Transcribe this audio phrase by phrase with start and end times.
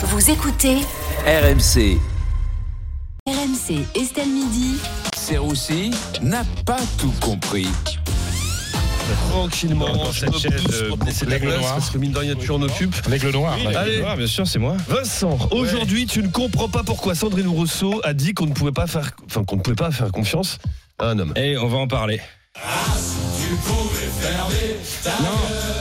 [0.00, 0.76] Vous écoutez
[1.26, 1.98] RMC.
[3.26, 4.76] RMC Estelle Midi.
[5.16, 5.90] Serroussi
[6.22, 7.66] n'a pas tout compris.
[9.30, 11.74] Tranquillement, Dans cette chaise, pousse euh, la l'aigle noir.
[11.74, 12.94] parce que mine de rien, tu en occupes.
[13.06, 13.56] Avec le noir.
[13.58, 14.04] Oui, allez.
[14.16, 14.76] bien sûr, c'est moi.
[14.86, 18.86] Vincent, aujourd'hui, tu ne comprends pas pourquoi Sandrine Rousseau a dit qu'on ne pouvait pas
[18.86, 20.58] faire, enfin, qu'on ne pouvait pas faire confiance
[21.00, 21.32] à un homme.
[21.34, 22.20] Et on va en parler.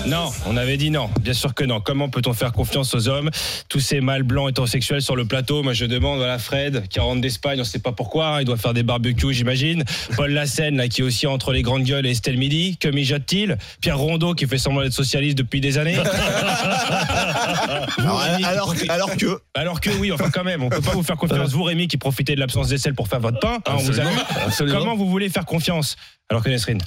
[0.06, 1.10] Non, non, on avait dit non.
[1.22, 1.82] Bien sûr que non.
[1.82, 3.30] Comment peut-on faire confiance aux hommes?
[3.68, 5.64] Tous ces mâles blancs hétérosexuels sur le plateau.
[5.64, 8.28] Moi, je demande à la Fred, qui rentre d'Espagne, on sait pas pourquoi.
[8.28, 9.84] hein, il doit faire des barbecues, j'imagine.
[10.16, 12.78] Paul Lassène, là, qui est aussi entre les grandes gueules et Estelle Midi.
[12.78, 13.58] Que mijote-t-il?
[13.82, 15.98] Pierre Rondeau, qui fait semblant d'être socialiste depuis des années.
[17.98, 19.40] Vous, Rémi, qui alors, profite- alors que.
[19.56, 21.50] alors que oui, enfin quand même, on peut pas vous faire confiance.
[21.52, 23.58] Vous, Rémi, qui profitez de l'absence d'aisselle pour faire votre pain.
[23.66, 23.92] hein, on vous.
[24.72, 25.96] Comment vous voulez faire confiance?
[26.30, 26.82] Alors que Nesrine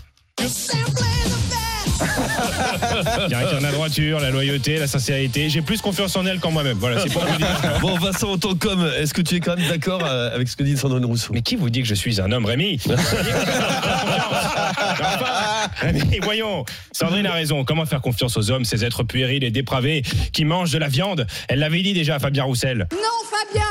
[3.27, 5.49] Il y a la droiture, la loyauté, la sincérité.
[5.49, 6.79] J'ai plus confiance en elle qu'en moi-même.
[6.79, 7.47] Voilà, c'est pour vous dire.
[7.81, 10.57] Bon, Vincent, en tant qu'homme, est-ce que tu es quand même d'accord euh, avec ce
[10.57, 11.33] que dit Sandrine Rousseau?
[11.33, 12.79] Mais qui vous dit que je suis un homme, Rémi?
[15.81, 17.65] Rémi, voyons, Sandrine a raison.
[17.65, 21.27] Comment faire confiance aux hommes, ces êtres puérils et dépravés qui mangent de la viande?
[21.49, 22.87] Elle l'avait dit déjà à Fabien Roussel.
[22.93, 22.99] Non,
[23.31, 23.67] Fabien,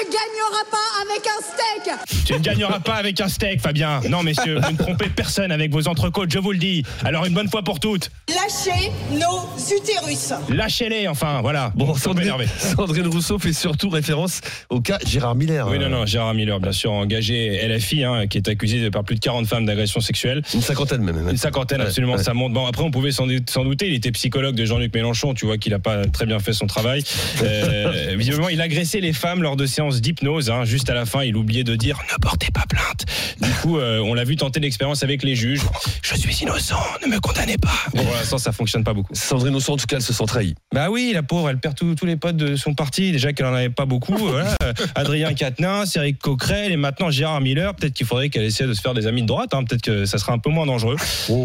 [0.00, 2.24] ne gagneras pas avec un steak.
[2.26, 4.00] Tu ne gagneras pas avec un steak, Fabien.
[4.08, 6.82] Non, messieurs, vous ne trompez personne avec vos entrecôtes, je vous le dis.
[7.04, 10.32] Alors, une bonne fois pour toutes, Lâchez nos utérus.
[10.48, 11.72] lâchez-les, enfin, voilà.
[11.74, 12.32] Bon, Sandrine.
[12.58, 15.66] Sandrine Rousseau fait surtout référence au cas Gérard Miller.
[15.68, 19.14] Oui, non, non, Gérard Miller, bien sûr, engagé LFI, hein, qui est accusé par plus
[19.16, 20.42] de 40 femmes d'agression sexuelle.
[20.54, 21.28] Une cinquantaine même.
[21.28, 22.22] Une cinquantaine, Ouais, absolument, ouais.
[22.22, 22.52] ça monte.
[22.52, 25.58] Bon, après, on pouvait s'en s'en douter, il était psychologue de Jean-Luc Mélenchon, tu vois
[25.58, 27.02] qu'il n'a pas très bien fait son travail.
[27.42, 30.50] Euh, visiblement, il agressait les femmes lors de séances d'hypnose.
[30.50, 30.64] hein.
[30.64, 33.04] Juste à la fin, il oubliait de dire ne portez pas plainte.
[33.40, 35.62] Du coup, euh, on l'a vu tenter l'expérience avec les juges.
[36.02, 37.70] Je suis innocent, ne me condamnez pas.
[37.94, 39.14] Bon, pour l'instant, ça fonctionne pas beaucoup.
[39.14, 40.54] Sandrine Rousseau, en tout cas, elle se sent trahie.
[40.74, 43.12] Bah oui, la pauvre, elle perd tous les potes de son parti.
[43.12, 44.16] Déjà qu'elle en avait pas beaucoup.
[44.16, 44.56] voilà.
[44.94, 47.74] Adrien Quatennens, Eric Coquerel et maintenant Gérard Miller.
[47.74, 49.52] Peut-être qu'il faudrait qu'elle essaie de se faire des amis de droite.
[49.54, 49.64] hein.
[49.64, 50.96] Peut-être que ça sera un peu moins dangereux.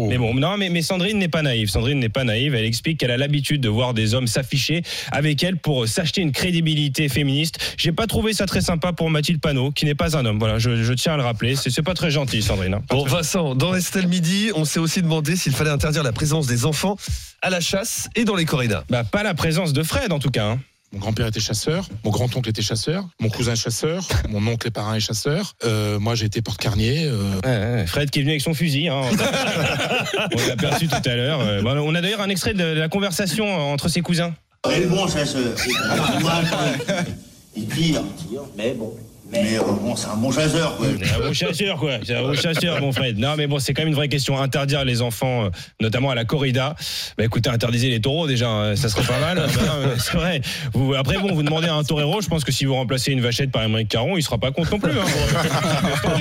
[0.08, 1.68] Mais bon, non, mais, mais Sandrine n'est pas naïve.
[1.68, 2.54] Sandrine n'est pas naïve.
[2.54, 6.32] Elle explique qu'elle a l'habitude de voir des hommes s'afficher avec elle pour s'acheter une
[6.32, 7.74] crédibilité féministe.
[7.76, 10.38] J'ai pas trouvé ça très sympa pour Mathilde Panot, qui n'est pas un homme.
[10.38, 11.56] Voilà, je, je tiens à le rappeler.
[11.56, 12.74] C'est c'est pas très gentil, Sandrine.
[12.74, 12.82] hein.
[12.90, 16.64] Bon, Vincent, dans Estelle Midi, on s'est aussi demandé s'il fallait interdire la présence des
[16.66, 16.96] enfants
[17.42, 18.84] à la chasse et dans les corridas.
[18.90, 20.44] Bah, pas la présence de Fred, en tout cas.
[20.46, 20.58] hein.
[20.92, 24.70] Mon grand-père était chasseur, mon grand-oncle était chasseur, mon cousin est chasseur, mon oncle et
[24.72, 25.52] parrain est chasseur.
[25.64, 27.04] Euh, moi, j'ai été porte-carnier.
[27.06, 28.88] euh, Ouais, ouais, Fred qui est venu avec son fusil.
[28.88, 29.02] hein.
[30.34, 31.40] on l'a aperçu tout à l'heure.
[31.42, 34.34] Euh, bon, on a d'ailleurs un extrait de la conversation entre ses cousins.
[34.68, 35.54] Elle est bon, chasseur.
[37.70, 38.94] Il tire, tire, mais bon.
[39.32, 40.86] Mais euh, bon, c'est un bon chasseur, quoi.
[41.02, 41.90] C'est un bon chasseur, quoi.
[42.04, 43.18] C'est un bon chasseur, mon Fred.
[43.18, 44.38] Non, mais bon, c'est quand même une vraie question.
[44.40, 46.74] Interdire les enfants, euh, notamment à la corrida.
[47.16, 49.36] Bah écoutez, interdisez les taureaux déjà, hein, ça serait pas mal.
[49.38, 50.40] Bah, non, mais c'est vrai.
[50.72, 53.20] Vous, après, bon, vous demandez à un torero, je pense que si vous remplacez une
[53.20, 54.92] vachette par Émeric Caron, il sera pas content non plus.
[54.98, 55.04] hein.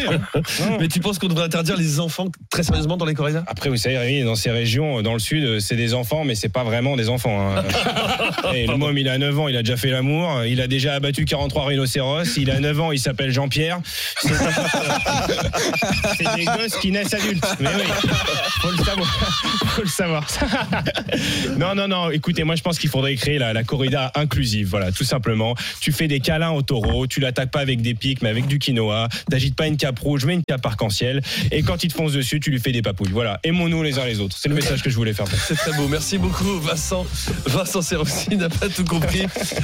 [0.09, 0.77] Hein.
[0.79, 3.43] Mais tu penses qu'on devrait interdire les enfants très sérieusement dans les corridas?
[3.47, 6.49] Après, vous savez, Rémi, dans ces régions, dans le sud, c'est des enfants, mais c'est
[6.49, 7.55] pas vraiment des enfants.
[7.57, 7.63] hein.
[8.53, 10.93] Et le môme, il a 9 ans, il a déjà fait l'amour, il a déjà
[10.95, 13.79] abattu 43 rhinocéros, il a 9 ans, il s'appelle Jean-Pierre.
[14.21, 14.29] C'est
[16.17, 17.45] c'est des gosses qui naissent adultes.
[17.59, 17.83] Mais oui,
[18.61, 20.25] faut le savoir.
[21.57, 24.91] Non, non, non, écoutez, moi je pense qu'il faudrait créer la, la corrida inclusive, voilà,
[24.91, 25.55] tout simplement.
[25.81, 28.59] Tu fais des câlins au taureau, tu l'attaques pas avec des pics, mais avec du
[28.59, 31.21] quinoa, t'agites pas une cape rouge, mais une cape arc-en-ciel,
[31.51, 33.11] et quand il te fonce dessus, tu lui fais des papouilles.
[33.11, 34.35] Voilà, aimons-nous les uns les autres.
[34.39, 35.25] C'est le message que je voulais faire.
[35.47, 35.87] C'est très beau.
[35.87, 37.05] Merci beaucoup, Vincent.
[37.45, 39.25] Vincent Serroussi n'a pas tout compris.